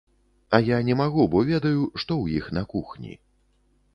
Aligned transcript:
А 0.57 0.59
я 0.67 0.79
не 0.87 0.95
магу 1.01 1.25
бо 1.35 1.41
ведаю, 1.51 1.83
што 2.03 2.17
ў 2.21 2.25
іх 2.41 2.49
на 2.59 2.63
кухні. 2.75 3.13